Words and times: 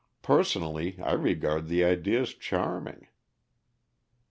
Personally, 0.23 0.99
I 0.99 1.11
regard 1.13 1.67
the 1.67 1.83
idea 1.83 2.21
as 2.21 2.33
charming." 2.33 3.05